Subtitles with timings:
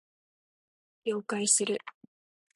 [1.05, 1.77] 了解する